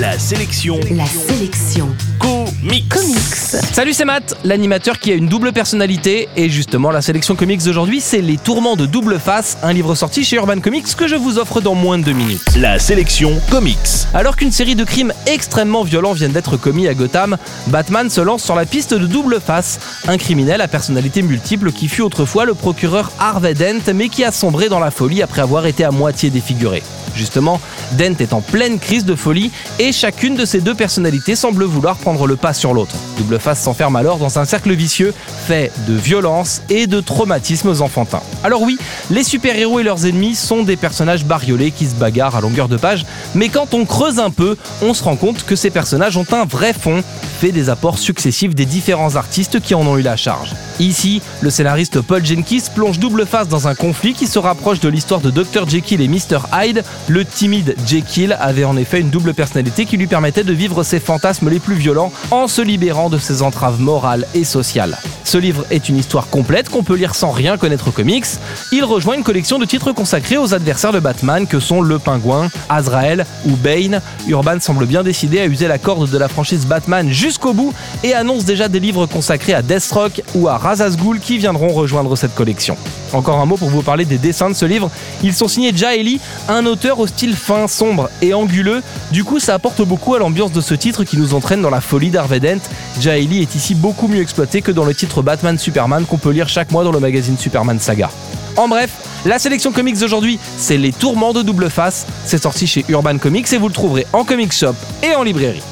La 0.00 0.18
sélection. 0.18 0.80
La 0.92 1.04
sélection. 1.04 1.86
Comics. 2.18 2.88
Comics. 2.88 3.64
Salut, 3.74 3.92
c'est 3.92 4.06
Matt, 4.06 4.34
l'animateur 4.44 4.98
qui 4.98 5.12
a 5.12 5.14
une 5.14 5.26
double 5.26 5.52
personnalité. 5.52 6.26
Et 6.36 6.48
justement, 6.48 6.90
la 6.90 7.02
sélection 7.02 7.36
comics 7.36 7.62
d'aujourd'hui, 7.62 8.00
c'est 8.00 8.22
Les 8.22 8.38
Tourments 8.38 8.76
de 8.76 8.86
Double 8.86 9.18
Face, 9.18 9.58
un 9.62 9.74
livre 9.74 9.94
sorti 9.94 10.24
chez 10.24 10.36
Urban 10.36 10.60
Comics 10.60 10.96
que 10.96 11.06
je 11.06 11.16
vous 11.16 11.38
offre 11.38 11.60
dans 11.60 11.74
moins 11.74 11.98
de 11.98 12.04
deux 12.04 12.14
minutes. 12.14 12.40
La 12.56 12.78
sélection 12.78 13.38
comics. 13.50 13.76
Alors 14.14 14.36
qu'une 14.36 14.52
série 14.52 14.74
de 14.74 14.84
crimes 14.84 15.12
extrêmement 15.26 15.84
violents 15.84 16.14
viennent 16.14 16.32
d'être 16.32 16.56
commis 16.56 16.88
à 16.88 16.94
Gotham, 16.94 17.36
Batman 17.66 18.08
se 18.08 18.22
lance 18.22 18.42
sur 18.42 18.54
la 18.54 18.64
piste 18.64 18.94
de 18.94 19.06
Double 19.06 19.38
Face, 19.38 19.80
un 20.08 20.16
criminel 20.16 20.62
à 20.62 20.68
personnalité 20.68 21.20
multiple 21.20 21.72
qui 21.72 21.88
fut 21.88 22.00
autrefois 22.00 22.46
le 22.46 22.54
procureur 22.54 23.12
Harvey 23.18 23.52
Dent, 23.52 23.92
mais 23.94 24.08
qui 24.08 24.24
a 24.24 24.32
sombré 24.32 24.70
dans 24.70 24.80
la 24.80 24.90
folie 24.90 25.20
après 25.20 25.42
avoir 25.42 25.66
été 25.66 25.84
à 25.84 25.90
moitié 25.90 26.30
défiguré. 26.30 26.82
Justement, 27.14 27.60
Dent 27.92 28.16
est 28.18 28.32
en 28.32 28.40
pleine 28.40 28.78
crise 28.78 29.04
de 29.04 29.14
folie 29.14 29.50
et 29.78 29.92
chacune 29.92 30.34
de 30.34 30.44
ces 30.44 30.60
deux 30.60 30.74
personnalités 30.74 31.36
semble 31.36 31.64
vouloir 31.64 31.96
prendre 31.96 32.26
le 32.26 32.36
pas 32.36 32.52
sur 32.52 32.74
l'autre. 32.74 32.94
Double 33.18 33.38
Face 33.38 33.60
s'enferme 33.60 33.96
alors 33.96 34.18
dans 34.18 34.38
un 34.38 34.44
cercle 34.44 34.72
vicieux 34.74 35.14
fait 35.46 35.72
de 35.86 35.94
violence 35.94 36.62
et 36.68 36.86
de 36.86 37.00
traumatismes 37.00 37.74
enfantins. 37.80 38.22
Alors 38.44 38.62
oui, 38.62 38.78
les 39.10 39.24
super-héros 39.24 39.80
et 39.80 39.82
leurs 39.82 40.06
ennemis 40.06 40.34
sont 40.34 40.62
des 40.62 40.76
personnages 40.76 41.24
bariolés 41.24 41.70
qui 41.70 41.86
se 41.86 41.94
bagarrent 41.94 42.36
à 42.36 42.40
longueur 42.40 42.68
de 42.68 42.76
page, 42.76 43.04
mais 43.34 43.48
quand 43.48 43.74
on 43.74 43.84
creuse 43.84 44.18
un 44.18 44.30
peu, 44.30 44.56
on 44.82 44.94
se 44.94 45.02
rend 45.02 45.16
compte 45.16 45.44
que 45.44 45.56
ces 45.56 45.70
personnages 45.70 46.16
ont 46.16 46.26
un 46.32 46.44
vrai 46.44 46.72
fond, 46.72 47.02
des 47.48 47.70
apports 47.70 47.98
successifs 47.98 48.54
des 48.54 48.66
différents 48.66 49.16
artistes 49.16 49.60
qui 49.60 49.74
en 49.74 49.86
ont 49.86 49.96
eu 49.96 50.02
la 50.02 50.16
charge. 50.16 50.54
Ici, 50.78 51.22
le 51.40 51.50
scénariste 51.50 52.00
Paul 52.02 52.24
Jenkins 52.24 52.70
plonge 52.74 52.98
double 52.98 53.26
face 53.26 53.48
dans 53.48 53.66
un 53.66 53.74
conflit 53.74 54.12
qui 54.12 54.26
se 54.26 54.38
rapproche 54.38 54.80
de 54.80 54.88
l'histoire 54.88 55.20
de 55.20 55.30
Dr. 55.30 55.68
Jekyll 55.68 56.02
et 56.02 56.08
Mr. 56.08 56.40
Hyde. 56.52 56.84
Le 57.08 57.24
timide 57.24 57.74
Jekyll 57.86 58.36
avait 58.38 58.64
en 58.64 58.76
effet 58.76 59.00
une 59.00 59.10
double 59.10 59.34
personnalité 59.34 59.86
qui 59.86 59.96
lui 59.96 60.06
permettait 60.06 60.44
de 60.44 60.52
vivre 60.52 60.82
ses 60.82 61.00
fantasmes 61.00 61.48
les 61.48 61.58
plus 61.58 61.76
violents 61.76 62.12
en 62.30 62.46
se 62.46 62.60
libérant 62.62 63.08
de 63.08 63.18
ses 63.18 63.42
entraves 63.42 63.80
morales 63.80 64.26
et 64.34 64.44
sociales. 64.44 64.98
Ce 65.30 65.38
livre 65.38 65.64
est 65.70 65.88
une 65.88 65.96
histoire 65.96 66.26
complète 66.26 66.70
qu'on 66.70 66.82
peut 66.82 66.96
lire 66.96 67.14
sans 67.14 67.30
rien 67.30 67.56
connaître 67.56 67.86
aux 67.86 67.92
comics. 67.92 68.26
Il 68.72 68.82
rejoint 68.82 69.14
une 69.14 69.22
collection 69.22 69.60
de 69.60 69.64
titres 69.64 69.92
consacrés 69.92 70.38
aux 70.38 70.54
adversaires 70.54 70.90
de 70.90 70.98
Batman 70.98 71.46
que 71.46 71.60
sont 71.60 71.82
le 71.82 72.00
Pingouin, 72.00 72.48
Azrael 72.68 73.24
ou 73.46 73.54
Bane. 73.54 74.02
Urban 74.26 74.58
semble 74.58 74.86
bien 74.86 75.04
décidé 75.04 75.38
à 75.38 75.46
user 75.46 75.68
la 75.68 75.78
corde 75.78 76.10
de 76.10 76.18
la 76.18 76.26
franchise 76.26 76.66
Batman 76.66 77.08
jusqu'au 77.10 77.52
bout 77.52 77.72
et 78.02 78.12
annonce 78.12 78.44
déjà 78.44 78.66
des 78.66 78.80
livres 78.80 79.06
consacrés 79.06 79.54
à 79.54 79.62
Deathstroke 79.62 80.20
ou 80.34 80.48
à 80.48 80.60
Ghul 81.00 81.20
qui 81.20 81.38
viendront 81.38 81.68
rejoindre 81.68 82.16
cette 82.16 82.34
collection. 82.34 82.76
Encore 83.12 83.38
un 83.38 83.46
mot 83.46 83.56
pour 83.56 83.70
vous 83.70 83.82
parler 83.82 84.04
des 84.04 84.18
dessins 84.18 84.50
de 84.50 84.54
ce 84.54 84.64
livre. 84.64 84.90
Ils 85.22 85.34
sont 85.34 85.46
signés 85.46 85.72
Jaeli, 85.72 86.20
un 86.48 86.66
auteur 86.66 86.98
au 86.98 87.06
style 87.06 87.36
fin, 87.36 87.68
sombre 87.68 88.10
et 88.20 88.34
anguleux. 88.34 88.82
Du 89.12 89.22
coup, 89.22 89.38
ça 89.38 89.54
apporte 89.54 89.82
beaucoup 89.82 90.14
à 90.14 90.18
l'ambiance 90.18 90.50
de 90.50 90.60
ce 90.60 90.74
titre 90.74 91.04
qui 91.04 91.16
nous 91.16 91.34
entraîne 91.34 91.62
dans 91.62 91.70
la 91.70 91.80
folie 91.80 92.10
d'Harvey 92.10 92.40
Dent. 92.40 92.60
Jaeli 93.00 93.42
est 93.42 93.54
ici 93.54 93.76
beaucoup 93.76 94.08
mieux 94.08 94.22
exploité 94.22 94.60
que 94.62 94.72
dans 94.72 94.84
le 94.84 94.94
titre 94.94 95.19
Batman 95.22 95.58
Superman 95.58 96.04
qu'on 96.04 96.18
peut 96.18 96.30
lire 96.30 96.48
chaque 96.48 96.70
mois 96.70 96.84
dans 96.84 96.92
le 96.92 97.00
magazine 97.00 97.36
Superman 97.38 97.78
Saga. 97.78 98.10
En 98.56 98.68
bref, 98.68 98.90
la 99.24 99.38
sélection 99.38 99.72
comics 99.72 99.98
d'aujourd'hui, 99.98 100.38
c'est 100.58 100.76
Les 100.76 100.92
Tourments 100.92 101.32
de 101.32 101.42
Double 101.42 101.70
Face. 101.70 102.06
C'est 102.24 102.42
sorti 102.42 102.66
chez 102.66 102.84
Urban 102.88 103.18
Comics 103.18 103.52
et 103.52 103.58
vous 103.58 103.68
le 103.68 103.74
trouverez 103.74 104.06
en 104.12 104.24
comic 104.24 104.52
shop 104.52 104.74
et 105.02 105.14
en 105.14 105.22
librairie. 105.22 105.62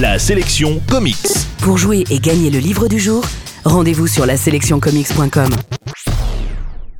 La 0.00 0.18
sélection 0.18 0.80
comics. 0.88 1.16
Pour 1.58 1.78
jouer 1.78 2.04
et 2.10 2.18
gagner 2.18 2.50
le 2.50 2.58
livre 2.58 2.88
du 2.88 3.00
jour, 3.00 3.24
rendez-vous 3.64 4.06
sur 4.06 4.26
la 4.26 4.36
sélectioncomics.com. 4.36 5.50